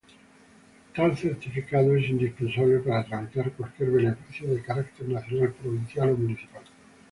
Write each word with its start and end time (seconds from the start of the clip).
Tal 0.95 1.15
certificado 1.15 1.95
es 1.95 2.09
indispensable 2.09 2.79
para 2.79 3.05
tramitar 3.05 3.51
cualquier 3.51 3.91
beneficio 3.91 4.51
de 4.51 4.63
carácter 4.63 5.07
nacional, 5.07 5.51
provincial 5.53 6.09
o 6.09 6.17
municipal. 6.17 6.63